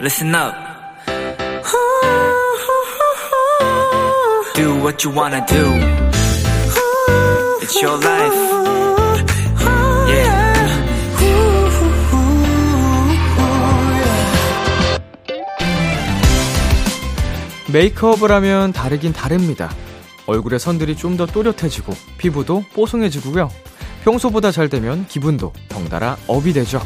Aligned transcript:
listen 0.00 0.34
up. 0.34 0.54
Do 4.54 4.74
what 4.82 5.04
you 5.04 5.10
wanna 5.14 5.44
do. 5.46 5.64
It's 7.62 7.80
your 7.82 7.98
life. 7.98 8.34
Yeah. 10.08 10.56
메이크업을 17.72 18.30
하면 18.30 18.72
다르긴 18.72 19.12
다릅니다. 19.12 19.70
얼굴의 20.26 20.58
선들이 20.58 20.96
좀 20.96 21.16
더 21.16 21.26
또렷해지고 21.26 21.92
피부도 22.18 22.64
뽀송해지고요. 22.74 23.50
평소보다 24.04 24.50
잘 24.52 24.68
되면 24.68 25.06
기분도 25.08 25.52
덩달아 25.68 26.16
업이 26.26 26.52
되죠. 26.52 26.80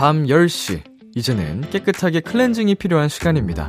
밤 0.00 0.24
10시. 0.24 0.80
이제는 1.14 1.68
깨끗하게 1.68 2.20
클렌징이 2.20 2.76
필요한 2.76 3.10
시간입니다. 3.10 3.68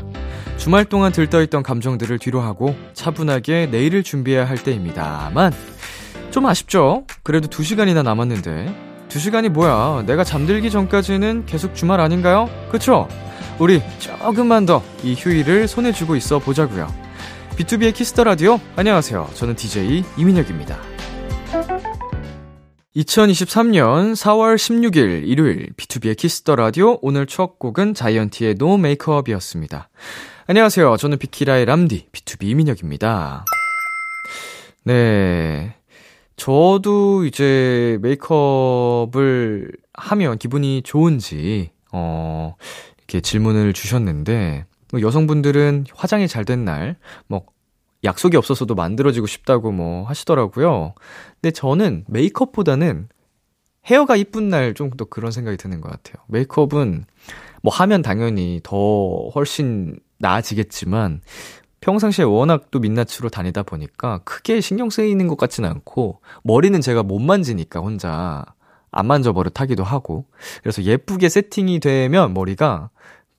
주말 0.56 0.86
동안 0.86 1.12
들떠있던 1.12 1.62
감정들을 1.62 2.20
뒤로하고 2.20 2.74
차분하게 2.94 3.68
내일을 3.70 4.02
준비해야 4.02 4.48
할 4.48 4.56
때입니다만, 4.56 5.52
좀 6.30 6.46
아쉽죠? 6.46 7.04
그래도 7.24 7.50
2시간이나 7.50 8.02
남았는데. 8.04 8.74
2시간이 9.10 9.50
뭐야? 9.50 10.06
내가 10.06 10.24
잠들기 10.24 10.72
전까지는 10.72 11.48
계속 11.48 11.76
주말 11.76 12.00
아닌가요? 12.00 12.50
그쵸? 12.72 13.10
우리 13.60 13.82
조금만 14.00 14.66
더 14.66 14.82
이 15.04 15.16
휴일을 15.16 15.68
손에 15.68 15.92
쥐고 15.92 16.16
있어 16.16 16.40
보자고요. 16.40 16.88
B2B의 17.58 17.94
키스터 17.94 18.24
라디오. 18.24 18.58
안녕하세요. 18.78 19.32
저는 19.34 19.58
DJ 19.58 20.06
이민혁입니다. 20.16 20.91
2023년 22.96 24.14
4월 24.14 24.56
16일 24.56 25.26
일요일 25.26 25.72
B2B의 25.78 26.18
키스터 26.18 26.58
라디오 26.58 27.00
오늘 27.02 27.26
첫 27.26 27.58
곡은 27.58 27.94
자이언티의 27.94 28.56
No 28.56 28.78
Makeup이었습니다. 28.78 29.90
안녕하세요. 30.48 30.98
저는 30.98 31.18
비키라의 31.18 31.64
람디 31.66 32.08
BTOB 32.12 32.44
이민혁입니다. 32.50 33.46
네. 34.84 35.76
저도 36.36 37.24
이제 37.26 37.98
메이크업을 38.02 39.72
하면 39.94 40.38
기분이 40.38 40.82
좋은지 40.84 41.72
어 41.94 42.56
이렇게 42.98 43.22
질문을 43.22 43.72
주셨는데 43.72 44.66
뭐 44.92 45.02
여성분들은 45.02 45.86
화장이 45.96 46.28
잘 46.28 46.44
된 46.44 46.66
날, 46.66 46.98
뭐, 47.28 47.46
약속이 48.04 48.38
없어서도 48.38 48.76
만들어지고 48.76 49.28
싶다고 49.28 49.72
뭐 49.72 50.06
하시더라고요. 50.06 50.94
근데 51.42 51.52
저는 51.52 52.06
메이크업보다는 52.08 53.10
헤어가 53.86 54.16
이쁜 54.16 54.50
날 54.50 54.74
좀 54.74 54.92
더 54.92 55.06
그런 55.06 55.32
생각이 55.32 55.58
드는 55.58 55.82
것 55.82 55.90
같아요. 55.90 56.24
메이크업은 56.28 57.06
뭐 57.64 57.74
하면 57.74 58.02
당연히 58.02 58.60
더 58.64 59.30
훨씬 59.36 60.00
나아지겠지만, 60.20 61.22
평상시에 61.80 62.26
워낙 62.26 62.70
또 62.70 62.80
민낯으로 62.80 63.30
다니다 63.32 63.64
보니까 63.64 64.20
크게 64.24 64.62
신경 64.62 64.90
쓰이는 64.92 65.28
것 65.28 65.38
같지는 65.38 65.70
않고, 65.70 66.22
머리는 66.44 66.80
제가 66.80 67.02
못 67.04 67.20
만지니까 67.20 67.80
혼자 67.80 68.46
안 68.92 69.08
만져버릇 69.08 69.60
하기도 69.60 69.84
하고, 69.84 70.26
그래서 70.62 70.84
예쁘게 70.84 71.30
세팅이 71.30 71.80
되면 71.80 72.34
머리가 72.34 72.90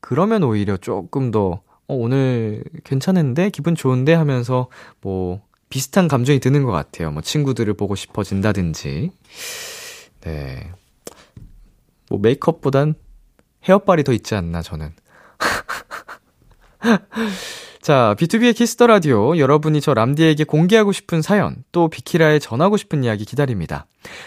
그러면 0.00 0.42
오히려 0.42 0.76
조금 0.76 1.30
더, 1.30 1.62
어, 1.92 1.94
오늘 1.94 2.64
괜찮은데? 2.84 3.50
기분 3.50 3.74
좋은데? 3.74 4.14
하면서, 4.14 4.68
뭐, 5.02 5.42
비슷한 5.68 6.08
감정이 6.08 6.40
드는 6.40 6.64
것 6.64 6.72
같아요. 6.72 7.10
뭐, 7.10 7.20
친구들을 7.20 7.74
보고 7.74 7.94
싶어진다든지. 7.94 9.10
네. 10.22 10.72
뭐, 12.08 12.18
메이크업보단 12.18 12.94
헤어빨이 13.68 14.04
더 14.04 14.12
있지 14.12 14.34
않나, 14.34 14.62
저는. 14.62 14.92
자, 17.82 18.14
B2B의 18.16 18.54
키스터 18.54 18.86
라디오. 18.86 19.36
여러분이 19.36 19.80
저 19.80 19.92
람디에게 19.92 20.44
공개하고 20.44 20.92
싶은 20.92 21.20
사연, 21.20 21.64
또 21.72 21.88
비키라에 21.88 22.38
전하고 22.38 22.76
싶은 22.76 23.02
이야기 23.02 23.24
기다립니다. 23.24 23.86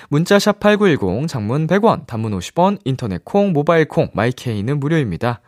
문자 0.09 0.38
샵 0.39 0.59
8910, 0.59 1.29
장문 1.29 1.66
100원, 1.66 2.05
단문 2.05 2.38
50원, 2.38 2.79
인터넷 2.83 3.23
콩, 3.23 3.53
모바일 3.53 3.88
콩, 3.88 4.09
마이케이는 4.13 4.77
무료입니다. 4.81 5.39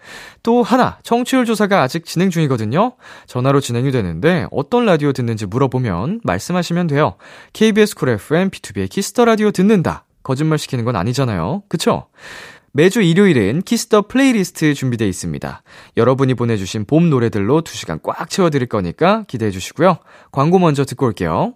또 0.41 0.63
하나, 0.63 0.99
청취율 1.03 1.43
조사가 1.43 1.81
아직 1.81 2.05
진행 2.05 2.29
중이거든요. 2.29 2.93
전화로 3.25 3.59
진행이 3.59 3.91
되는데 3.91 4.47
어떤 4.51 4.85
라디오 4.85 5.11
듣는지 5.11 5.45
물어보면 5.45 6.21
말씀하시면 6.23 6.87
돼요. 6.87 7.15
KBS 7.51 7.95
쿨 7.95 8.07
FM, 8.07 8.51
B2B의 8.51 8.89
키스터 8.89 9.25
라디오 9.25 9.51
듣는다. 9.51 10.05
거짓말 10.23 10.59
시키는 10.59 10.85
건 10.85 10.95
아니잖아요. 10.95 11.63
그쵸? 11.67 12.07
매주 12.73 13.01
일요일은 13.01 13.61
Kiss 13.61 13.85
the 13.85 14.03
playlist 14.03 14.73
준비되어 14.73 15.07
있습니다. 15.07 15.63
여러분이 15.97 16.33
보내주신 16.35 16.85
봄 16.85 17.09
노래들로 17.09 17.61
2시간 17.61 18.01
꽉 18.03 18.29
채워드릴 18.29 18.67
거니까 18.67 19.23
기대해 19.27 19.51
주시고요. 19.51 19.97
광고 20.31 20.59
먼저 20.59 20.85
듣고 20.85 21.07
올게요. 21.07 21.55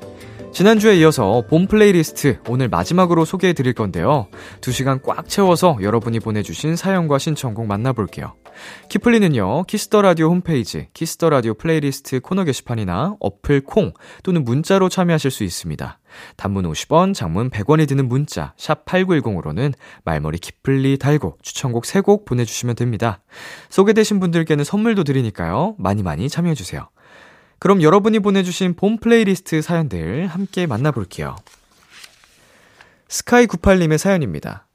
지난주에 0.51 0.97
이어서 0.97 1.43
봄 1.49 1.65
플레이리스트 1.65 2.39
오늘 2.49 2.67
마지막으로 2.67 3.23
소개해 3.23 3.53
드릴 3.53 3.73
건데요. 3.73 4.27
2시간 4.59 5.01
꽉 5.01 5.29
채워서 5.29 5.77
여러분이 5.81 6.19
보내주신 6.19 6.75
사연과 6.75 7.19
신청곡 7.19 7.67
만나볼게요. 7.67 8.33
키플리는요, 8.89 9.63
Kiss 9.63 9.85
the 9.85 10.01
라디오 10.01 10.27
홈페이지, 10.27 10.87
Kiss 10.93 11.14
the 11.14 11.29
라디오 11.29 11.53
플레이리스트 11.53 12.19
코너 12.19 12.43
게시판이나 12.43 13.15
어플 13.21 13.61
콩 13.61 13.93
또는 14.23 14.43
문자로 14.43 14.89
참여하실 14.89 15.31
수 15.31 15.45
있습니다. 15.45 15.99
단문 16.35 16.69
50원, 16.69 17.13
장문 17.13 17.49
100원이 17.49 17.87
드는 17.87 18.09
문자, 18.09 18.53
샵 18.57 18.83
8910으로는 18.85 19.73
말머리 20.03 20.37
키플리 20.37 20.97
달고 20.97 21.37
추천곡 21.41 21.85
3곡 21.85 22.25
보내주시면 22.25 22.75
됩니다. 22.75 23.21
소개되신 23.69 24.19
분들께는 24.19 24.65
선물도 24.65 25.05
드리니까요. 25.05 25.75
많이 25.79 26.03
많이 26.03 26.27
참여해주세요. 26.27 26.89
그럼 27.61 27.83
여러분이 27.83 28.21
보내주신 28.21 28.73
봄 28.73 28.97
플레이리스트 28.97 29.61
사연들 29.61 30.25
함께 30.25 30.65
만나볼게요. 30.65 31.35
스카이98님의 33.07 33.99
사연입니다. 33.99 34.65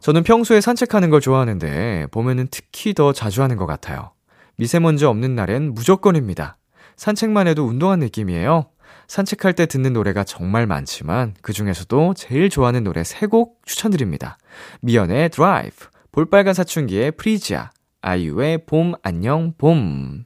저는 0.00 0.24
평소에 0.24 0.60
산책하는 0.60 1.10
걸 1.10 1.20
좋아하는데 1.20 2.08
봄에는 2.10 2.48
특히 2.50 2.94
더 2.94 3.12
자주 3.12 3.44
하는 3.44 3.56
것 3.56 3.66
같아요. 3.66 4.10
미세먼지 4.56 5.04
없는 5.04 5.36
날엔 5.36 5.72
무조건입니다. 5.72 6.56
산책만 6.96 7.46
해도 7.46 7.64
운동한 7.64 8.00
느낌이에요. 8.00 8.70
산책할 9.06 9.52
때 9.52 9.66
듣는 9.66 9.92
노래가 9.92 10.24
정말 10.24 10.66
많지만 10.66 11.34
그 11.42 11.52
중에서도 11.52 12.14
제일 12.14 12.50
좋아하는 12.50 12.82
노래 12.82 13.02
3곡 13.02 13.52
추천드립니다. 13.64 14.36
미연의 14.80 15.28
드라이브, 15.28 15.86
볼빨간 16.10 16.54
사춘기의 16.54 17.12
프리지아, 17.12 17.70
아이유의 18.00 18.66
봄 18.66 18.94
안녕 19.04 19.54
봄. 19.56 20.24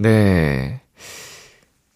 네. 0.00 0.80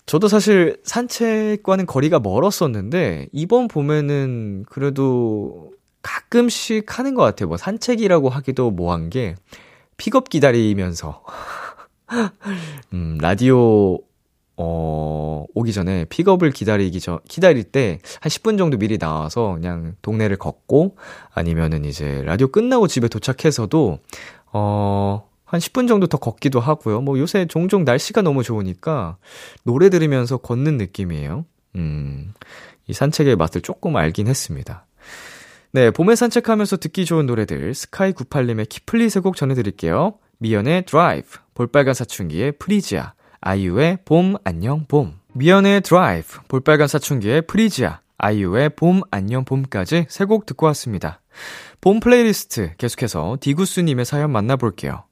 저도 0.04 0.28
사실 0.28 0.78
산책과는 0.84 1.86
거리가 1.86 2.20
멀었었는데, 2.20 3.28
이번 3.32 3.66
봄에는 3.68 4.66
그래도 4.68 5.72
가끔씩 6.02 6.98
하는 6.98 7.14
것 7.14 7.22
같아요. 7.22 7.48
뭐 7.48 7.56
산책이라고 7.56 8.28
하기도 8.28 8.70
뭐한 8.70 9.08
게, 9.08 9.36
픽업 9.96 10.28
기다리면서. 10.28 11.22
음, 12.92 13.16
라디오, 13.22 13.98
어, 14.58 15.46
오기 15.54 15.72
전에 15.72 16.04
픽업을 16.04 16.50
기다리기 16.52 17.00
전, 17.00 17.18
기다릴 17.26 17.64
때 17.64 17.98
한 18.20 18.28
10분 18.30 18.58
정도 18.58 18.76
미리 18.76 18.98
나와서 18.98 19.54
그냥 19.54 19.96
동네를 20.02 20.36
걷고 20.36 20.96
아니면은 21.32 21.84
이제 21.86 22.22
라디오 22.24 22.48
끝나고 22.48 22.86
집에 22.86 23.08
도착해서도, 23.08 23.98
어, 24.52 25.28
한 25.54 25.60
10분 25.60 25.86
정도 25.86 26.08
더 26.08 26.18
걷기도 26.18 26.58
하고요. 26.58 27.00
뭐 27.00 27.16
요새 27.18 27.46
종종 27.46 27.84
날씨가 27.84 28.22
너무 28.22 28.42
좋으니까 28.42 29.18
노래 29.62 29.88
들으면서 29.88 30.36
걷는 30.38 30.78
느낌이에요. 30.78 31.44
음, 31.76 32.34
이 32.88 32.92
산책의 32.92 33.36
맛을 33.36 33.60
조금 33.60 33.94
알긴 33.96 34.26
했습니다. 34.26 34.84
네, 35.72 35.90
봄에 35.92 36.16
산책하면서 36.16 36.78
듣기 36.78 37.04
좋은 37.04 37.26
노래들 37.26 37.72
스카이98님의 37.72 38.68
키플리 38.68 39.08
세 39.10 39.20
곡 39.20 39.36
전해드릴게요. 39.36 40.14
미연의 40.38 40.86
드라이브, 40.86 41.38
볼빨간 41.54 41.94
사춘기의 41.94 42.52
프리지아, 42.58 43.14
아이유의 43.40 43.98
봄 44.04 44.34
안녕 44.44 44.86
봄. 44.86 45.14
미연의 45.34 45.82
드라이브, 45.82 46.40
볼빨간 46.48 46.88
사춘기의 46.88 47.42
프리지아, 47.42 48.00
아이유의 48.18 48.70
봄 48.70 49.02
안녕 49.12 49.44
봄까지 49.44 50.06
세 50.08 50.24
곡 50.26 50.46
듣고 50.46 50.66
왔습니다. 50.66 51.20
봄 51.80 52.00
플레이리스트 52.00 52.72
계속해서 52.76 53.38
디구스님의 53.40 54.04
사연 54.04 54.32
만나볼게요. 54.32 55.04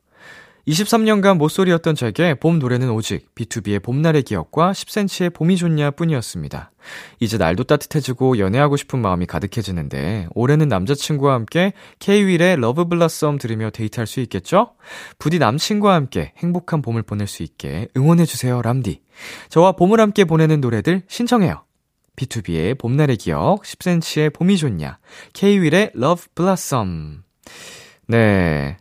23년간 0.68 1.38
모쏠이었던 1.38 1.96
제게 1.96 2.34
봄 2.34 2.58
노래는 2.60 2.90
오직 2.90 3.34
BTOB의 3.34 3.82
봄날의 3.82 4.22
기억과 4.22 4.72
10cm의 4.72 5.34
봄이 5.34 5.56
좋냐 5.56 5.90
뿐이었습니다. 5.92 6.70
이제 7.18 7.36
날도 7.36 7.64
따뜻해지고 7.64 8.38
연애하고 8.38 8.76
싶은 8.76 9.00
마음이 9.00 9.26
가득해지는데 9.26 10.28
올해는 10.34 10.68
남자친구와 10.68 11.34
함께 11.34 11.72
K-윌의 11.98 12.56
Love 12.60 12.86
Blossom 12.86 13.38
들으며 13.38 13.70
데이트할 13.70 14.06
수 14.06 14.20
있겠죠? 14.20 14.74
부디 15.18 15.38
남친과 15.38 15.94
함께 15.94 16.32
행복한 16.38 16.80
봄을 16.80 17.02
보낼 17.02 17.26
수 17.26 17.42
있게 17.42 17.88
응원해주세요, 17.96 18.62
람디. 18.62 19.02
저와 19.48 19.72
봄을 19.72 20.00
함께 20.00 20.24
보내는 20.24 20.60
노래들 20.60 21.02
신청해요. 21.08 21.64
BTOB의 22.14 22.78
봄날의 22.78 23.16
기억, 23.16 23.62
10cm의 23.62 24.32
봄이 24.32 24.56
좋냐, 24.58 24.98
K-윌의 25.32 25.92
Love 25.94 26.26
Blossom. 26.34 27.22
네. 28.06 28.76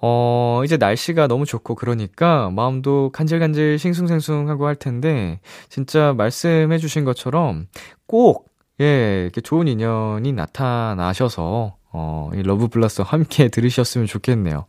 어, 0.00 0.62
이제 0.64 0.76
날씨가 0.76 1.26
너무 1.26 1.44
좋고 1.44 1.74
그러니까 1.74 2.50
마음도 2.50 3.10
간질간질 3.12 3.78
싱숭생숭하고 3.78 4.66
할 4.66 4.76
텐데, 4.76 5.40
진짜 5.68 6.14
말씀해 6.16 6.78
주신 6.78 7.04
것처럼 7.04 7.66
꼭, 8.06 8.48
예, 8.80 9.22
이렇게 9.24 9.40
좋은 9.40 9.66
인연이 9.66 10.32
나타나셔서, 10.32 11.76
어, 11.92 12.30
이 12.34 12.42
Love 12.42 12.68
Blossom 12.68 13.02
함께 13.02 13.48
들으셨으면 13.50 14.06
좋겠네요. 14.06 14.66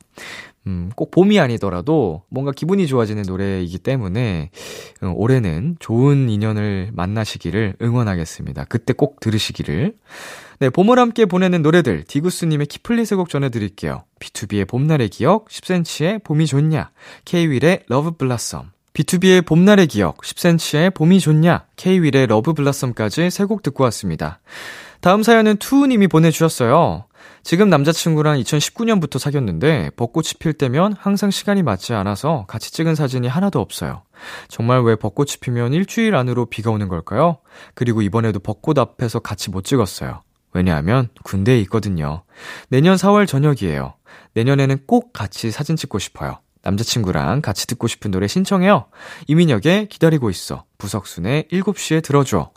음, 0.69 0.91
꼭 0.95 1.09
봄이 1.09 1.39
아니더라도 1.39 2.21
뭔가 2.29 2.51
기분이 2.51 2.85
좋아지는 2.85 3.23
노래이기 3.23 3.79
때문에, 3.79 4.51
음, 5.01 5.13
올해는 5.15 5.77
좋은 5.79 6.29
인연을 6.29 6.91
만나시기를 6.93 7.75
응원하겠습니다. 7.81 8.65
그때 8.65 8.93
꼭 8.93 9.19
들으시기를. 9.19 9.95
네, 10.59 10.69
봄을 10.69 10.99
함께 10.99 11.25
보내는 11.25 11.63
노래들, 11.63 12.03
디구스님의 12.03 12.67
키플리 12.67 13.07
세 13.07 13.17
곡 13.17 13.29
전해드릴게요. 13.29 14.03
BTOB의 14.19 14.67
봄날의 14.67 15.09
기억, 15.09 15.47
10cm의 15.47 16.23
봄이 16.23 16.45
좋냐, 16.45 16.91
K-윌의 17.25 17.83
Love 17.87 18.11
Blossom. 18.11 18.71
BTOB의 18.93 19.45
봄날의 19.45 19.87
기억, 19.87 20.17
10cm의 20.17 20.93
봄이 20.93 21.19
좋냐, 21.21 21.65
K-윌의 21.77 22.27
Love 22.27 22.53
Blossom까지 22.53 23.29
세 23.31 23.45
곡 23.45 23.63
듣고 23.63 23.83
왔습니다. 23.85 24.39
다음 25.01 25.23
사연은 25.23 25.57
투우님이 25.57 26.07
보내주셨어요. 26.09 27.05
지금 27.43 27.69
남자친구랑 27.69 28.39
2019년부터 28.39 29.19
사귀었는데 29.19 29.91
벚꽃이 29.95 30.29
필 30.39 30.53
때면 30.53 30.95
항상 30.97 31.31
시간이 31.31 31.63
맞지 31.63 31.93
않아서 31.93 32.45
같이 32.47 32.71
찍은 32.71 32.95
사진이 32.95 33.27
하나도 33.27 33.59
없어요. 33.59 34.03
정말 34.47 34.81
왜 34.81 34.95
벚꽃이 34.95 35.37
피면 35.41 35.73
일주일 35.73 36.15
안으로 36.15 36.45
비가 36.45 36.71
오는 36.71 36.87
걸까요? 36.87 37.39
그리고 37.73 38.01
이번에도 38.01 38.39
벚꽃 38.39 38.77
앞에서 38.77 39.19
같이 39.19 39.49
못 39.49 39.63
찍었어요. 39.63 40.21
왜냐하면 40.53 41.09
군대에 41.23 41.59
있거든요. 41.61 42.23
내년 42.69 42.95
4월 42.95 43.27
저녁이에요. 43.27 43.93
내년에는 44.33 44.79
꼭 44.87 45.13
같이 45.13 45.51
사진 45.51 45.75
찍고 45.75 45.99
싶어요. 45.99 46.39
남자친구랑 46.61 47.41
같이 47.41 47.67
듣고 47.67 47.87
싶은 47.87 48.11
노래 48.11 48.27
신청해요. 48.27 48.87
이민혁의 49.27 49.87
기다리고 49.87 50.29
있어. 50.29 50.65
부석순의 50.77 51.47
7시에 51.51 52.03
들어줘. 52.03 52.51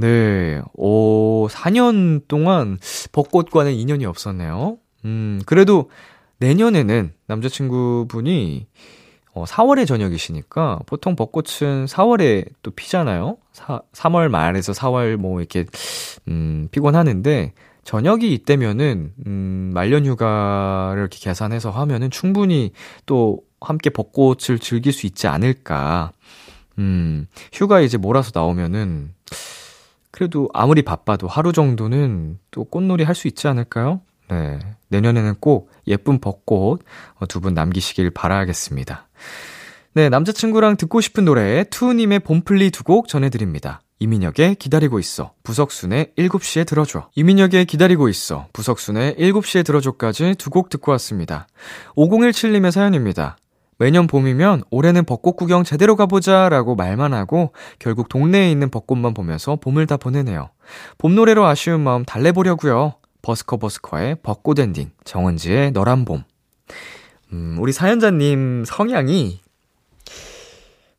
네, 0.00 0.62
오, 0.72 1.46
4년 1.48 2.22
동안 2.26 2.78
벚꽃과는 3.12 3.72
인연이 3.74 4.06
없었네요. 4.06 4.78
음, 5.04 5.42
그래도 5.44 5.90
내년에는 6.38 7.12
남자친구분이 7.26 8.66
어, 9.34 9.44
4월에 9.44 9.86
저녁이시니까 9.86 10.80
보통 10.86 11.16
벚꽃은 11.16 11.84
4월에 11.84 12.46
또 12.62 12.70
피잖아요. 12.70 13.36
4, 13.52 13.82
3월 13.92 14.28
말에서 14.28 14.72
4월 14.72 15.16
뭐 15.16 15.40
이렇게 15.40 15.66
음, 16.28 16.68
피곤 16.70 16.96
하는데 16.96 17.52
저녁이 17.84 18.32
이때면은 18.32 19.12
음, 19.26 19.70
말년 19.74 20.06
휴가를 20.06 21.00
이렇게 21.00 21.18
계산해서 21.18 21.70
하면은 21.70 22.10
충분히 22.10 22.72
또 23.04 23.42
함께 23.60 23.90
벚꽃을 23.90 24.58
즐길 24.60 24.92
수 24.94 25.06
있지 25.06 25.28
않을까. 25.28 26.12
음, 26.78 27.26
휴가 27.52 27.80
이제 27.80 27.98
몰아서 27.98 28.30
나오면은 28.34 29.12
그래도 30.10 30.48
아무리 30.52 30.82
바빠도 30.82 31.26
하루 31.28 31.52
정도는 31.52 32.38
또 32.50 32.64
꽃놀이 32.64 33.04
할 33.04 33.14
수 33.14 33.28
있지 33.28 33.46
않을까요? 33.48 34.00
네. 34.28 34.58
내년에는 34.88 35.34
꼭 35.40 35.70
예쁜 35.86 36.20
벚꽃 36.20 36.82
어, 37.16 37.26
두분 37.26 37.54
남기시길 37.54 38.10
바라겠습니다. 38.10 39.08
네, 39.94 40.08
남자친구랑 40.08 40.76
듣고 40.76 41.00
싶은 41.00 41.24
노래 41.24 41.64
투우님의 41.64 42.20
봄플리 42.20 42.70
두 42.70 42.84
곡 42.84 43.08
전해드립니다. 43.08 43.80
이민혁의 43.98 44.54
기다리고 44.54 44.98
있어, 44.98 45.32
부석순의 45.42 46.12
7시에 46.16 46.66
들어줘. 46.66 47.10
이민혁의 47.16 47.66
기다리고 47.66 48.08
있어, 48.08 48.46
부석순의 48.52 49.16
7시에 49.16 49.64
들어줘까지 49.64 50.36
두 50.38 50.50
곡 50.50 50.70
듣고 50.70 50.92
왔습니다. 50.92 51.46
5017님의 51.96 52.70
사연입니다. 52.70 53.36
매년 53.80 54.06
봄이면 54.06 54.64
올해는 54.70 55.06
벚꽃 55.06 55.36
구경 55.36 55.64
제대로 55.64 55.96
가보자 55.96 56.50
라고 56.50 56.74
말만 56.74 57.14
하고 57.14 57.54
결국 57.78 58.10
동네에 58.10 58.50
있는 58.50 58.70
벚꽃만 58.70 59.14
보면서 59.14 59.56
봄을 59.56 59.86
다 59.86 59.96
보내네요. 59.96 60.50
봄 60.98 61.14
노래로 61.14 61.46
아쉬운 61.46 61.80
마음 61.80 62.04
달래보려고요. 62.04 62.96
버스커 63.22 63.56
버스커의 63.56 64.18
벚꽃 64.22 64.58
엔딩, 64.58 64.90
정은지의 65.04 65.70
너란 65.70 66.04
봄. 66.04 66.24
음, 67.32 67.56
우리 67.58 67.72
사연자님 67.72 68.64
성향이 68.66 69.40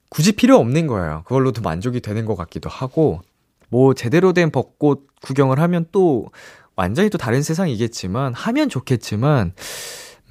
굳이 0.09 0.31
필요 0.31 0.57
없는 0.57 0.87
거예요. 0.87 1.21
그걸로 1.25 1.51
도 1.51 1.61
만족이 1.61 2.01
되는 2.01 2.25
것 2.25 2.35
같기도 2.35 2.67
하고, 2.67 3.21
뭐, 3.69 3.93
제대로 3.93 4.33
된 4.33 4.49
벚꽃 4.51 5.07
구경을 5.21 5.59
하면 5.59 5.85
또, 5.91 6.31
완전히 6.75 7.09
또 7.09 7.17
다른 7.17 7.43
세상이겠지만, 7.43 8.33
하면 8.33 8.69
좋겠지만, 8.69 9.53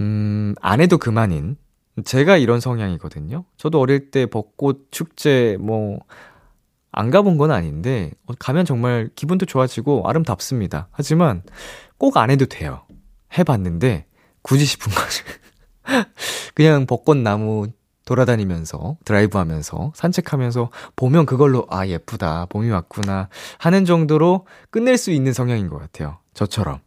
음, 0.01 0.55
안 0.61 0.81
해도 0.81 0.99
그만인. 0.99 1.57
제가 2.05 2.37
이런 2.37 2.61
성향이거든요. 2.61 3.45
저도 3.57 3.81
어릴 3.81 4.11
때 4.11 4.27
벚꽃 4.27 4.89
축제, 4.91 5.57
뭐, 5.61 6.01
안 6.93 7.11
가본 7.11 7.39
건 7.39 7.51
아닌데, 7.51 8.13
어, 8.27 8.33
가면 8.39 8.65
정말 8.65 9.11
기분도 9.15 9.47
좋아지고 9.47 10.09
아름답습니다. 10.09 10.89
하지만, 10.93 11.43
꼭 11.99 12.17
안 12.17 12.31
해도 12.31 12.47
돼요. 12.47 12.83
해봤는데, 13.37 14.07
굳이 14.43 14.65
싶은 14.65 14.93
거죠. 14.93 15.25
그냥 16.55 16.87
벚꽃나무 16.87 17.69
돌아다니면서 18.05 18.97
드라이브 19.05 19.39
하면서 19.39 19.93
산책하면서 19.95 20.71
보면 20.97 21.27
그걸로 21.27 21.67
아 21.71 21.87
예쁘다 21.87 22.47
봄이 22.47 22.69
왔구나 22.71 23.29
하는 23.59 23.85
정도로 23.85 24.47
끝낼 24.71 24.97
수 24.97 25.13
있는 25.13 25.33
성향인 25.33 25.69
것 25.69 25.79
같아요 25.79 26.19
저처럼 26.35 26.81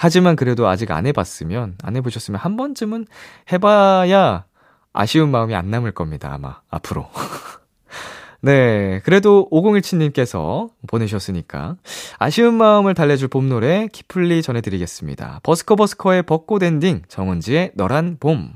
하지만 0.00 0.36
그래도 0.36 0.68
아직 0.68 0.92
안 0.92 1.06
해봤으면 1.06 1.74
안 1.82 1.96
해보셨으면 1.96 2.40
한 2.40 2.56
번쯤은 2.56 3.06
해봐야 3.52 4.44
아쉬운 4.92 5.30
마음이 5.30 5.56
안 5.56 5.70
남을 5.70 5.92
겁니다 5.92 6.32
아마 6.32 6.60
앞으로. 6.70 7.08
네 8.40 9.00
그래도 9.04 9.48
5017님께서 9.50 10.70
보내셨으니까 10.86 11.74
아쉬운 12.18 12.54
마음을 12.54 12.94
달래줄 12.94 13.26
봄 13.26 13.48
노래 13.48 13.88
키플리 13.88 14.42
전해드리겠습니다. 14.42 15.40
버스커버스커의 15.42 16.22
벚꽃 16.22 16.62
엔딩 16.62 17.02
정은지의 17.08 17.72
너란 17.74 18.18
봄. 18.20 18.52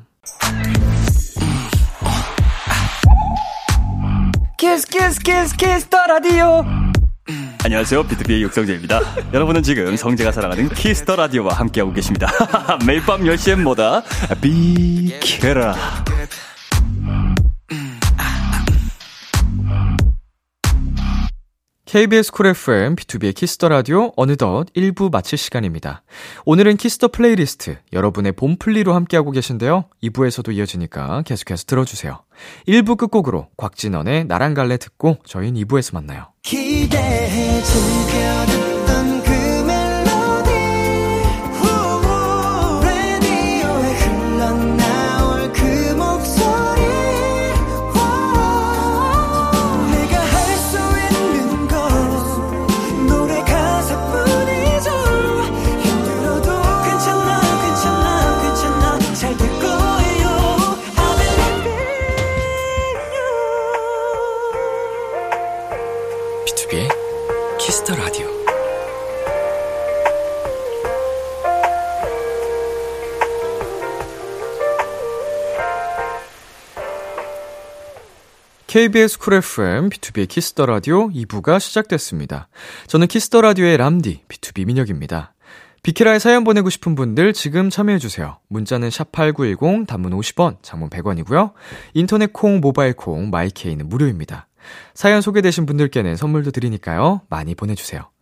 Kiss 4.56 4.86
Kiss 4.86 5.18
Kiss 5.18 5.56
Kiss 5.56 5.88
the 5.88 6.06
Radio 6.06 6.81
안녕하세요. 7.64 8.02
BTOB의 8.04 8.42
육성재입니다. 8.42 9.00
여러분은 9.32 9.62
지금 9.62 9.96
성재가 9.96 10.32
사랑하는 10.32 10.68
Kiss 10.70 10.96
the 10.96 11.14
Radio와 11.14 11.54
함께하고 11.54 11.92
계십니다. 11.92 12.26
매일 12.84 13.02
밤 13.02 13.22
10시엔 13.22 13.62
뭐다? 13.62 14.02
비키라. 14.40 15.76
KBS 21.92 22.32
Cool 22.32 22.46
FM, 22.46 22.96
B2B의 22.96 23.34
키스터 23.34 23.68
라디오, 23.68 24.12
어느덧 24.16 24.64
1부 24.74 25.12
마칠 25.12 25.36
시간입니다. 25.36 26.02
오늘은 26.46 26.78
Kiss 26.78 26.96
the 26.96 27.08
Playlist, 27.08 27.76
여러분의 27.92 28.32
봄플리로 28.32 28.94
함께하고 28.94 29.30
계신데요. 29.30 29.84
2부에서도 30.02 30.54
이어지니까 30.54 31.20
계속해서 31.26 31.64
들어주세요. 31.66 32.24
1부 32.66 32.96
끝곡으로 32.96 33.48
곽진언의 33.56 34.26
나랑 34.26 34.54
갈래 34.54 34.76
듣고 34.76 35.18
저희는 35.24 35.60
2부에서 35.62 35.94
만나요. 35.94 36.32
기대해 36.42 37.62
즐겨 67.84 68.32
KBS 78.68 79.18
Cool 79.18 79.34
FM, 79.34 79.90
B2B의 79.90 80.28
키스터 80.28 80.64
라디오 80.64 81.08
2부가 81.10 81.60
시작됐습니다. 81.60 82.48
저는 82.86 83.06
Kiss 83.06 83.27
the 83.27 83.42
Radio의 83.42 83.76
람디, 83.76 84.22
BTOB 84.28 84.64
민혁입니다. 84.66 85.34
비키라에 85.82 86.20
사연 86.20 86.44
보내고 86.44 86.70
싶은 86.70 86.94
분들 86.94 87.32
지금 87.32 87.68
참여해주세요. 87.68 88.38
문자는 88.48 88.88
샵8910, 88.88 89.88
단문 89.88 90.12
50원, 90.12 90.56
장문 90.62 90.88
100원이고요. 90.88 91.52
인터넷 91.94 92.32
콩, 92.32 92.60
모바일 92.60 92.94
콩, 92.94 93.28
마이K는 93.30 93.88
무료입니다. 93.88 94.46
사연 94.94 95.20
소개되신 95.20 95.66
분들께는 95.66 96.16
선물도 96.16 96.50
드리니까요. 96.50 97.22
많이 97.28 97.54
보내주세요. 97.54 98.12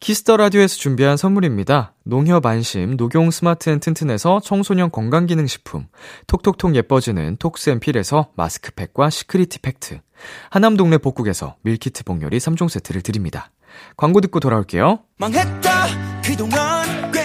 Kiss 0.00 0.22
the 0.22 0.38
Radio에서 0.38 0.76
준비한 0.76 1.18
선물입니다. 1.18 1.92
농협 2.04 2.46
안심 2.46 2.96
녹용 2.96 3.30
스마트 3.30 3.68
앤 3.68 3.80
튼튼에서 3.80 4.40
청소년 4.42 4.90
건강기능식품, 4.90 5.88
톡톡톡 6.26 6.74
예뻐지는 6.74 7.36
톡스앤필에서 7.36 8.30
마스크팩과 8.34 9.10
시크리티 9.10 9.58
팩트, 9.58 10.00
하남 10.48 10.78
동네 10.78 10.96
복국에서 10.96 11.56
밀키트 11.62 12.04
복요리 12.04 12.38
3종 12.38 12.70
세트를 12.70 13.02
드립니다. 13.02 13.50
광고 13.98 14.22
듣고 14.22 14.40
돌아올게요. 14.40 15.00
망했다, 15.18 15.86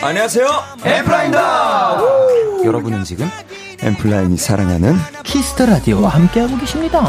안녕하세요, 0.02 0.48
엠플라인다! 0.84 1.98
여러분은 2.66 3.06
지금 3.06 3.30
N.Flying이 3.80 4.36
사랑하는 4.36 4.96
Kiss 5.24 5.48
the 5.48 5.66
Radio와 5.66 6.10
함께하고 6.10 6.58
계십니다. 6.58 7.02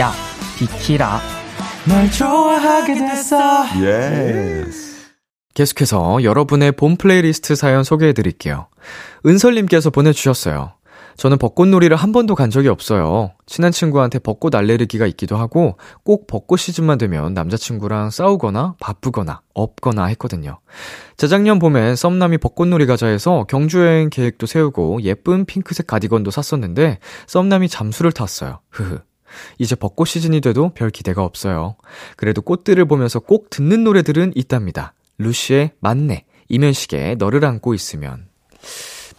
야, 0.00 0.12
비키라. 0.60 1.18
널 1.88 2.10
좋아하게 2.10 2.94
됐어. 2.94 3.64
Yes. 3.80 5.08
계속해서 5.54 6.22
여러분의 6.22 6.72
봄 6.72 6.96
플레이리스트 6.96 7.54
사연 7.54 7.82
소개해 7.82 8.12
드릴게요. 8.12 8.66
은설님께서 9.24 9.88
보내주셨어요. 9.88 10.74
저는 11.16 11.38
벚꽃놀이를 11.38 11.96
한 11.96 12.12
번도 12.12 12.34
간 12.34 12.50
적이 12.50 12.68
없어요. 12.68 13.32
친한 13.46 13.72
친구한테 13.72 14.18
벚꽃 14.18 14.54
알레르기가 14.54 15.06
있기도 15.06 15.36
하고 15.38 15.78
꼭 16.04 16.26
벚꽃 16.26 16.58
시즌만 16.58 16.98
되면 16.98 17.32
남자친구랑 17.32 18.10
싸우거나 18.10 18.74
바쁘거나 18.80 19.40
없거나 19.54 20.06
했거든요. 20.06 20.60
재작년 21.16 21.58
봄엔 21.58 21.96
썸남이 21.96 22.36
벚꽃놀이 22.38 22.84
가자 22.84 23.06
해서 23.06 23.44
경주 23.48 23.80
여행 23.80 24.10
계획도 24.10 24.46
세우고 24.46 25.02
예쁜 25.02 25.46
핑크색 25.46 25.86
가디건도 25.86 26.30
샀었는데 26.30 26.98
썸남이 27.26 27.68
잠수를 27.68 28.12
탔어요. 28.12 28.60
흐흐. 28.70 28.98
이제 29.58 29.74
벚꽃 29.74 30.08
시즌이 30.08 30.40
돼도 30.40 30.72
별 30.74 30.90
기대가 30.90 31.24
없어요. 31.24 31.76
그래도 32.16 32.42
꽃들을 32.42 32.84
보면서 32.86 33.20
꼭 33.20 33.50
듣는 33.50 33.84
노래들은 33.84 34.32
있답니다. 34.34 34.94
루시의 35.18 35.72
맞네, 35.80 36.24
이면식의 36.48 37.16
너를 37.16 37.44
안고 37.44 37.74
있으면. 37.74 38.28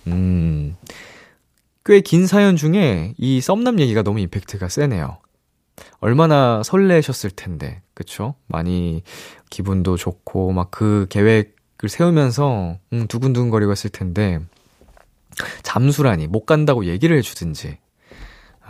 음, 0.08 0.76
꽤 1.86 2.02
긴 2.02 2.28
사연 2.28 2.56
중에 2.56 3.14
이 3.18 3.42
썸남 3.42 3.80
얘기가 3.80 4.04
너무 4.04 4.20
임팩트가 4.20 4.70
세네요. 4.70 5.20
얼마나 6.00 6.62
설레셨을 6.64 7.32
텐데, 7.32 7.82
그쵸? 7.94 8.36
많이 8.48 9.04
기분도 9.50 9.98
좋고, 9.98 10.52
막 10.52 10.72
그 10.72 11.06
계획을 11.10 11.90
세우면서, 11.90 12.78
음, 12.94 13.08
두근두근거리고 13.08 13.72
했을 13.72 13.90
텐데, 13.90 14.40
잠수라니, 15.64 16.28
못 16.28 16.46
간다고 16.46 16.86
얘기를 16.86 17.18
해주든지, 17.18 17.78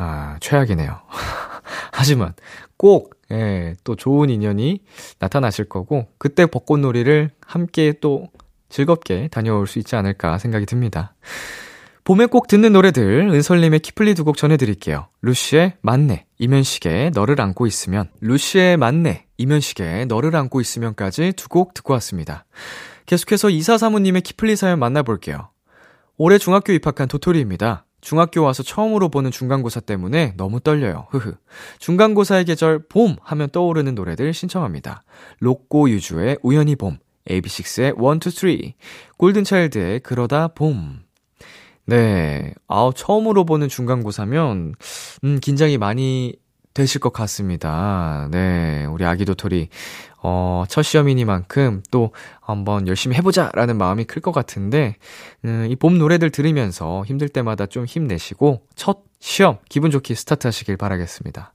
아, 0.01 0.37
최악이네요. 0.39 0.99
하지만 1.93 2.33
꼭, 2.75 3.13
예, 3.31 3.75
또 3.83 3.95
좋은 3.95 4.29
인연이 4.31 4.81
나타나실 5.19 5.69
거고, 5.69 6.07
그때 6.17 6.47
벚꽃놀이를 6.47 7.29
함께 7.45 7.93
또 8.01 8.29
즐겁게 8.69 9.27
다녀올 9.27 9.67
수 9.67 9.77
있지 9.77 9.95
않을까 9.95 10.39
생각이 10.39 10.65
듭니다. 10.65 11.13
봄에 12.03 12.25
꼭 12.25 12.47
듣는 12.47 12.73
노래들, 12.73 13.29
은설님의 13.31 13.81
키플리 13.81 14.15
두 14.15 14.23
곡 14.23 14.35
전해드릴게요. 14.37 15.07
루시의 15.21 15.73
맞네, 15.81 16.25
이면식의 16.39 17.11
너를 17.13 17.39
안고 17.39 17.67
있으면, 17.67 18.09
루시의 18.21 18.77
맞네, 18.77 19.27
이면식의 19.37 20.07
너를 20.07 20.35
안고 20.35 20.61
있으면까지 20.61 21.33
두 21.33 21.47
곡 21.47 21.75
듣고 21.75 21.93
왔습니다. 21.93 22.45
계속해서 23.05 23.51
이사사모님의 23.51 24.21
키플리 24.23 24.55
사연 24.55 24.79
만나볼게요. 24.79 25.49
올해 26.17 26.39
중학교 26.39 26.73
입학한 26.73 27.07
도토리입니다. 27.07 27.85
중학교 28.01 28.43
와서 28.43 28.63
처음으로 28.63 29.09
보는 29.09 29.31
중간고사 29.31 29.79
때문에 29.81 30.33
너무 30.35 30.59
떨려요. 30.59 31.07
흐흐. 31.11 31.35
중간고사의 31.79 32.45
계절 32.45 32.79
봄 32.89 33.15
하면 33.21 33.49
떠오르는 33.49 33.95
노래들 33.95 34.33
신청합니다. 34.33 35.03
로꼬 35.39 35.89
유주의 35.89 36.37
우연히 36.41 36.75
봄, 36.75 36.97
AB6IX의 37.29 37.95
1, 37.97 38.57
2, 38.57 38.65
3, 38.67 38.73
골든차일드의 39.17 39.99
그러다 40.01 40.49
봄. 40.49 41.01
네. 41.85 42.53
아우, 42.67 42.93
처음으로 42.93 43.45
보는 43.45 43.67
중간고사면, 43.67 44.73
음, 45.23 45.39
긴장이 45.39 45.77
많이 45.77 46.33
되실 46.73 47.01
것 47.01 47.11
같습니다. 47.11 48.29
네. 48.31 48.85
우리 48.85 49.03
아기 49.05 49.25
도토리, 49.25 49.69
어, 50.23 50.63
첫 50.67 50.83
시험이니만큼 50.83 51.83
또 51.91 52.11
한번 52.41 52.87
열심히 52.87 53.15
해보자 53.15 53.49
라는 53.53 53.77
마음이 53.77 54.03
클 54.05 54.21
것 54.21 54.31
같은데, 54.31 54.95
음, 55.45 55.67
이 55.69 55.75
봄 55.75 55.97
노래들 55.97 56.29
들으면서 56.29 57.03
힘들 57.05 57.27
때마다 57.29 57.65
좀 57.65 57.85
힘내시고, 57.85 58.61
첫 58.75 58.99
시험 59.19 59.57
기분 59.69 59.89
좋게 59.91 60.13
스타트 60.15 60.47
하시길 60.47 60.77
바라겠습니다. 60.77 61.53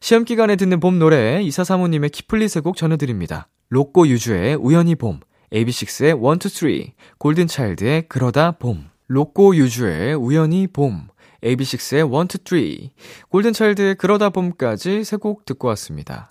시험 0.00 0.24
기간에 0.24 0.56
듣는 0.56 0.80
봄 0.80 0.98
노래, 0.98 1.42
이사사모님의 1.42 2.10
키플리 2.10 2.50
세 2.50 2.60
곡 2.60 2.76
전해드립니다. 2.76 3.48
로꼬 3.70 4.06
유주의 4.06 4.54
우연히 4.54 4.94
봄, 4.94 5.20
AB6IX의 5.52 6.22
1, 6.22 6.46
2, 6.46 6.48
3, 6.48 6.92
골든차일드의 7.18 8.08
그러다 8.08 8.52
봄, 8.52 8.88
로꼬 9.08 9.56
유주의 9.56 10.14
우연히 10.14 10.66
봄, 10.66 11.08
AB6IX의 11.42 12.06
1, 12.06 12.68
2, 12.68 12.82
3, 12.84 12.90
골든차일드의 13.30 13.94
그러다 13.96 14.30
봄까지 14.30 15.04
세 15.04 15.16
곡 15.16 15.44
듣고 15.46 15.68
왔습니다. 15.68 16.30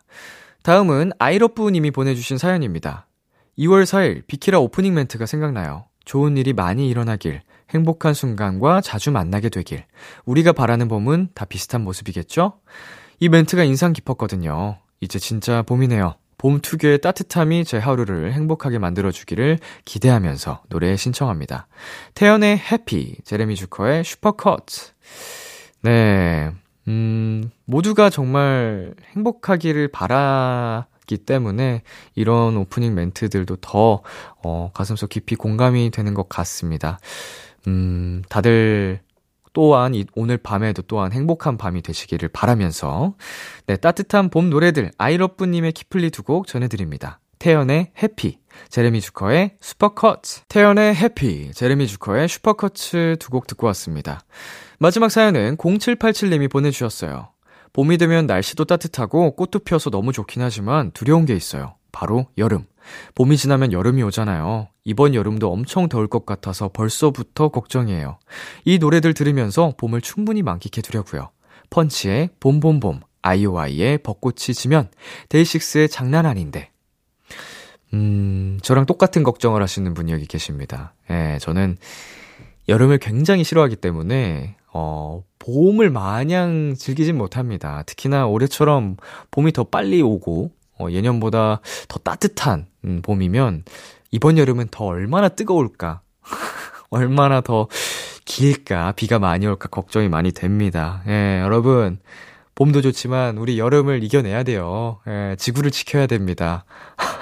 다음은 0.68 1.14
아이러브님이 1.18 1.92
보내주신 1.92 2.38
사연입니다. 2.38 3.08
2월 3.58 3.84
4일 3.84 4.28
비키라 4.28 4.60
오프닝 4.60 4.94
멘트가 4.94 5.26
생각나요. 5.26 5.86
좋은 6.04 6.36
일이 6.36 6.52
많이 6.52 6.90
일어나길, 6.90 7.42
행복한 7.70 8.14
순간과 8.14 8.82
자주 8.82 9.12
만나게 9.12 9.48
되길, 9.48 9.86
우리가 10.26 10.52
바라는 10.52 10.90
봄은 10.90 11.30
다 11.34 11.46
비슷한 11.46 11.86
모습이겠죠? 11.86 12.60
이 13.22 13.30
멘트가 13.30 13.64
인상 13.64 13.94
깊었거든요. 13.94 14.80
이제 15.00 15.20
진짜 15.20 15.62
봄이네요. 15.62 16.16
봄 16.38 16.60
특유의 16.62 17.00
따뜻함이 17.00 17.64
제 17.64 17.78
하루를 17.78 18.34
행복하게 18.34 18.78
만들어주기를 18.78 19.60
기대하면서 19.86 20.64
노래 20.68 20.98
신청합니다. 20.98 21.70
태연의 22.14 22.58
해피, 22.58 23.16
제레미 23.24 23.56
주커의 23.56 24.04
슈퍼컷. 24.04 24.66
네, 25.84 26.52
음, 26.88 27.50
모두가 27.65 28.10
정말 28.10 28.94
행복하기를 29.15 29.89
바라기 29.89 31.17
때문에 31.25 31.82
이런 32.15 32.56
오프닝 32.58 32.96
멘트들도 32.96 33.58
더, 33.58 34.01
어, 34.44 34.72
가슴속 34.74 35.10
깊이 35.10 35.36
공감이 35.36 35.91
되는 35.91 36.13
것 36.13 36.29
같습니다. 36.29 37.00
음, 37.67 38.22
다들 38.29 39.01
또한 39.53 39.96
이, 39.96 40.06
오늘 40.15 40.38
밤에도 40.38 40.82
또한 40.84 41.12
행복한 41.12 41.58
밤이 41.58 41.82
되시기를 41.82 42.29
바라면서, 42.29 43.15
네, 43.65 43.75
따뜻한 43.75 44.29
봄 44.29 44.50
노래들, 44.50 44.91
아이러브님의 44.98 45.72
키플리 45.74 46.12
두 46.12 46.24
곡 46.24 46.48
전해드립니다. 46.48 47.20
태연의 47.39 47.91
해피, 48.01 48.39
제레미 48.70 49.02
주커의 49.02 49.58
슈퍼컷, 49.62 50.22
태연의 50.48 50.96
해피, 50.96 51.52
제레미 51.54 51.88
주커의 51.88 52.28
슈퍼컷 52.28 52.74
두 52.74 53.30
곡 53.32 53.48
듣고 53.48 53.68
왔습니다. 53.68 54.22
마지막 54.80 55.10
사연은 55.10 55.58
0787님이 55.58 56.50
보내주셨어요. 56.52 57.30
봄이 57.74 57.98
되면 57.98 58.26
날씨도 58.28 58.66
따뜻하고 58.66 59.36
꽃도 59.36 59.60
피어서 59.60 59.90
너무 59.90 60.12
좋긴 60.12 60.42
하지만 60.42 60.92
두려운 60.92 61.26
게 61.26 61.36
있어요. 61.36 61.76
바로 61.92 62.28
여름. 62.38 62.66
봄이 63.16 63.38
지나면 63.38 63.74
여름이 63.74 64.02
오잖아요. 64.04 64.70
이번 64.86 65.14
여름도 65.14 65.52
엄청 65.52 65.90
더울 65.90 66.08
것 66.08 66.26
같아서 66.26 66.70
벌써부터 66.70 67.50
걱정이에요. 67.50 68.20
이 68.66 68.78
노래들 68.78 69.14
들으면서 69.14 69.74
봄을 69.78 70.02
충분히 70.02 70.42
만끽해 70.42 70.82
두려고요. 70.82 71.30
펀치의 71.70 72.30
봄봄봄, 72.40 73.02
아이오아이의 73.22 73.98
벚꽃이 74.00 74.54
지면, 74.56 74.90
데이식스의 75.30 75.90
장난 75.90 76.26
아닌데. 76.26 76.72
음, 77.94 78.60
저랑 78.62 78.86
똑같은 78.86 79.24
걱정을 79.24 79.62
하시는 79.62 79.94
분이 79.94 80.12
여기 80.12 80.25
계십니다. 80.25 80.94
예, 81.10 81.38
저는 81.41 81.77
여름을 82.67 82.98
굉장히 82.98 83.44
싫어하기 83.44 83.77
때문에, 83.77 84.56
어, 84.74 85.24
봄을 85.39 85.89
마냥 85.89 86.75
즐기진 86.77 87.17
못합니다. 87.17 87.84
특히나 87.86 88.27
올해처럼 88.27 88.98
봄이 89.32 89.53
더 89.53 89.63
빨리 89.63 90.01
오고, 90.01 90.51
어, 90.79 90.88
예년보다 90.89 91.62
더 91.88 92.00
따뜻한 92.00 92.67
음, 92.86 93.01
봄이면 93.01 93.63
이번 94.12 94.38
여름은 94.38 94.67
더 94.72 94.86
얼마나 94.86 95.29
뜨거울까? 95.29 96.01
얼마나 96.89 97.41
더 97.41 97.67
길까? 98.25 98.94
비가 98.94 99.20
많이 99.20 99.48
올까? 99.48 99.70
걱정이 99.70 100.10
많이 100.10 100.32
됩니다. 100.32 101.01
예, 101.08 101.41
여러분. 101.41 102.00
봄도 102.56 102.82
좋지만 102.82 103.38
우리 103.38 103.60
여름을 103.60 104.03
이겨내야 104.03 104.44
돼요. 104.44 105.00
예, 105.08 105.36
지구를 105.38 105.72
지켜야 105.72 106.08
됩니다. 106.08 106.65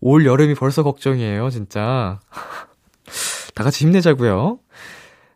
올 0.00 0.26
여름이 0.26 0.54
벌써 0.54 0.82
걱정이에요, 0.82 1.50
진짜. 1.50 2.20
다 3.54 3.64
같이 3.64 3.84
힘내자고요. 3.84 4.58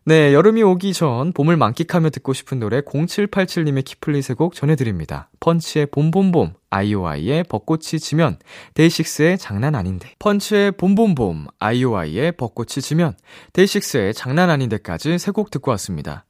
네, 0.07 0.35
여름이 0.35 0.61
오기 0.61 0.93
전 0.93 1.33
봄을 1.33 1.57
만끽하며 1.57 2.11
듣고 2.11 2.33
싶은 2.33 2.59
노래 2.59 2.81
0787님의 2.81 3.83
키플릿의 3.85 4.35
곡 4.37 4.53
전해드립니다. 4.53 5.31
펀치의 5.39 5.87
봄봄봄, 5.87 6.53
아이오아이의 6.69 7.45
벚꽃이 7.45 7.99
지면, 7.99 8.37
데이식스의 8.75 9.39
장난 9.39 9.73
아닌데. 9.73 10.11
펀치의 10.19 10.73
봄봄봄, 10.73 11.47
아이오아이의 11.57 12.33
벚꽃이 12.33 12.83
지면, 12.83 13.15
데이식스의 13.53 14.13
장난 14.13 14.51
아닌데까지 14.51 15.17
세 15.17 15.31
곡 15.31 15.49
듣고 15.49 15.71
왔습니다. 15.71 16.25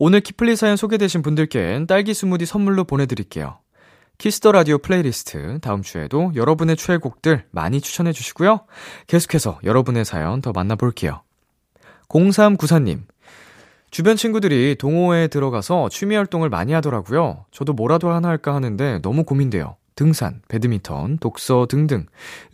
오늘 0.00 0.20
키플리 0.22 0.58
사연 0.58 0.76
소개되신 0.76 1.22
분들께는 1.22 1.86
딸기 1.86 2.14
스무디 2.14 2.46
선물로 2.46 2.82
보내드릴게요. 2.82 3.58
Kiss 4.20 4.38
the 4.38 4.52
Radio 4.52 4.76
playlist 4.76 5.60
다음 5.60 5.80
주에도 5.80 6.30
여러분의 6.34 6.76
최애곡들 6.76 7.46
많이 7.52 7.80
추천해 7.80 8.12
주시고요. 8.12 8.60
계속해서 9.06 9.58
여러분의 9.64 10.04
사연 10.04 10.42
더 10.42 10.52
만나볼게요. 10.52 11.22
0394님, 12.08 13.00
주변 13.90 14.16
친구들이 14.16 14.76
동호회에 14.78 15.28
들어가서 15.28 15.88
취미 15.88 16.16
활동을 16.16 16.50
많이 16.50 16.74
하더라고요. 16.74 17.46
저도 17.50 17.72
뭐라도 17.72 18.10
하나 18.10 18.28
할까 18.28 18.54
하는데 18.54 19.00
너무 19.00 19.24
고민돼요. 19.24 19.76
등산, 19.94 20.42
배드민턴, 20.48 21.16
독서 21.16 21.64
등등. 21.64 22.04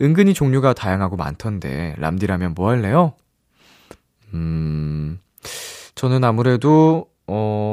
은근히 0.01 0.33
종류가 0.33 0.71
다양하고 0.71 1.17
많던데, 1.17 1.95
람디라면 1.97 2.53
뭐 2.53 2.69
할래요? 2.69 3.11
음, 4.33 5.19
저는 5.95 6.23
아무래도, 6.23 7.09
어, 7.27 7.66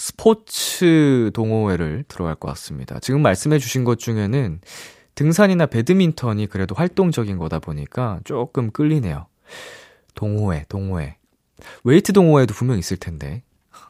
스포츠 0.00 1.30
동호회를 1.34 2.04
들어갈 2.08 2.34
것 2.34 2.48
같습니다. 2.48 2.98
지금 3.00 3.20
말씀해 3.20 3.58
주신 3.58 3.84
것 3.84 3.98
중에는 3.98 4.60
등산이나 5.14 5.66
배드민턴이 5.66 6.46
그래도 6.46 6.74
활동적인 6.74 7.36
거다 7.36 7.58
보니까 7.58 8.20
조금 8.24 8.70
끌리네요. 8.70 9.26
동호회, 10.14 10.64
동호회. 10.70 11.18
웨이트 11.84 12.14
동호회도 12.14 12.54
분명 12.54 12.78
있을 12.78 12.96
텐데. 12.96 13.42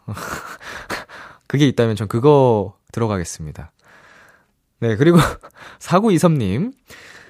그게 1.47 1.69
있다면 1.69 1.95
전 1.95 2.09
그거 2.09 2.77
들어가겠습니다. 2.91 3.71
네, 4.81 4.97
그리고 4.97 5.19
4923님. 5.79 6.73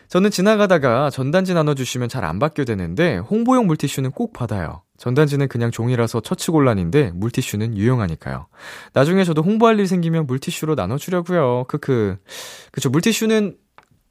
저는 0.09 0.31
지나가다가 0.31 1.11
전단지 1.11 1.53
나눠주시면 1.53 2.09
잘 2.09 2.25
안 2.25 2.39
받게 2.39 2.65
되는데 2.65 3.19
홍보용 3.19 3.67
물티슈는 3.67 4.13
꼭 4.13 4.33
받아요. 4.33 4.83
전단지는 5.01 5.49
그냥 5.49 5.71
종이라서 5.71 6.21
처치곤란인데 6.21 7.13
물티슈는 7.15 7.75
유용하니까요. 7.79 8.47
나중에 8.93 9.25
저도 9.25 9.41
홍보할 9.41 9.81
일 9.81 9.87
생기면 9.87 10.27
물티슈로 10.27 10.75
나눠주려고요. 10.75 11.65
크크. 11.69 12.19
그쵸 12.71 12.91
물티슈는 12.91 13.57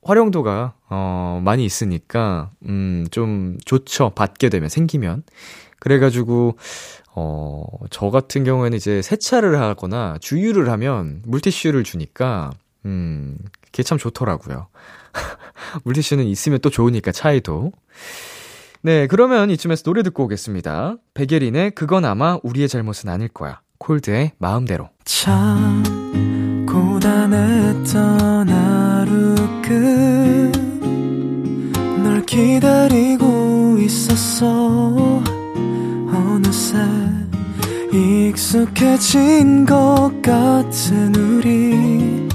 활용도가 0.02 0.74
어 0.90 1.42
많이 1.46 1.64
있으니까 1.64 2.50
음좀 2.68 3.58
좋죠. 3.66 4.10
받게 4.16 4.50
되면 4.50 4.68
생기면. 4.68 5.24
그래가지고, 5.80 6.58
어, 7.16 7.64
저 7.92 8.10
같은 8.10 8.44
경우에는 8.44 8.76
이제 8.76 9.02
세차를 9.02 9.62
하거나 9.62 10.18
주유를 10.20 10.70
하면 10.72 11.22
물티슈를 11.24 11.84
주니까, 11.84 12.52
음, 12.86 13.38
그게 13.62 13.84
참 13.84 13.98
좋더라고요. 13.98 14.68
물티슈는 15.86 16.26
있으면 16.26 16.60
또 16.62 16.70
좋으니까 16.70 17.12
차이도. 17.12 17.72
네, 18.82 19.08
그러면 19.08 19.50
이쯤에서 19.50 19.84
노래 19.84 20.04
듣고 20.04 20.24
오겠습니다. 20.24 20.96
백예린의 21.14 21.72
그건 21.72 22.06
아마 22.06 22.38
우리의 22.44 22.70
잘못은 22.70 23.10
아닐 23.10 23.28
거야. 23.28 23.60
콜드의 23.78 24.32
마음대로. 24.38 24.90
참, 25.04 25.84
고단했던 26.66 28.50
하루 28.50 29.36
끝널 32.02 32.26
기다리고 32.26 33.78
있었어. 33.80 35.22
어느새 36.14 36.78
익숙해진 37.92 39.66
것 39.66 40.12
같은 40.22 41.16
우리 41.16 42.30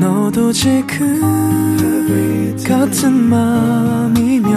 너도 0.00 0.50
지금 0.52 1.20
같은 2.66 3.12
맘이면 3.12 4.54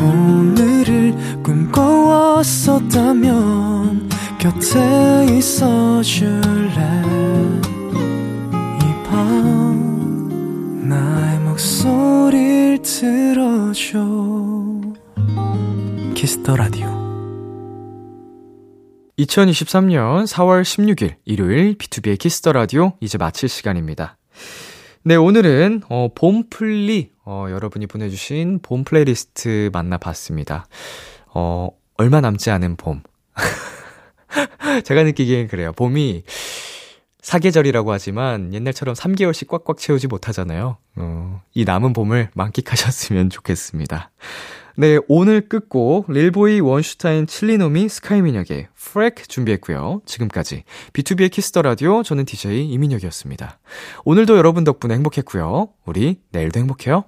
오늘을 0.00 1.14
꿈꿔왔었다면 1.42 4.08
곁에 4.38 5.26
있어 5.36 6.00
줄래? 6.02 7.02
이 8.82 8.84
밤 9.04 10.88
나의 10.88 11.38
목소리를 11.40 12.80
들어줘. 12.82 13.98
Kiss 16.14 16.38
the 16.38 16.56
Radio. 16.56 16.88
2023년 19.18 20.26
4월 20.26 20.62
16일 20.62 21.16
일요일 21.26 21.76
B2B의 21.76 22.18
키스터 22.18 22.52
라디오 22.52 22.94
이제 23.00 23.18
마칠 23.18 23.50
시간입니다. 23.50 24.16
네, 25.02 25.16
오늘은 25.16 25.84
어 25.88 26.08
봄플리 26.14 27.12
어 27.24 27.46
여러분이 27.48 27.86
보내 27.86 28.10
주신 28.10 28.58
봄 28.60 28.84
플레이리스트 28.84 29.70
만나 29.72 29.96
봤습니다. 29.96 30.66
어 31.32 31.70
얼마 31.96 32.20
남지 32.20 32.50
않은 32.50 32.76
봄. 32.76 33.02
제가 34.84 35.02
느끼기엔 35.04 35.48
그래요. 35.48 35.72
봄이 35.72 36.24
사계절이라고 37.22 37.92
하지만 37.92 38.52
옛날처럼 38.52 38.94
3개월씩 38.94 39.48
꽉꽉 39.48 39.78
채우지 39.78 40.06
못하잖아요. 40.06 40.76
어, 40.96 41.42
이 41.54 41.64
남은 41.64 41.94
봄을 41.94 42.28
만끽하셨으면 42.34 43.30
좋겠습니다. 43.30 44.10
네, 44.76 44.98
오늘 45.08 45.48
끝곡 45.48 46.10
릴보이 46.10 46.60
원슈타인 46.60 47.26
칠린호미 47.26 47.88
스카이민혁의 47.88 48.68
Freak 48.74 49.28
준비했고요. 49.28 50.02
지금까지 50.06 50.64
비투비의 50.92 51.30
Kiss 51.30 51.48
the 51.48 51.62
Radio 51.62 52.02
저는 52.02 52.24
DJ 52.24 52.68
이민혁이었습니다. 52.70 53.58
오늘도 54.04 54.36
여러분 54.36 54.64
덕분에 54.64 54.94
행복했고요. 54.94 55.68
우리 55.84 56.20
내일도 56.30 56.60
행복해요. 56.60 57.04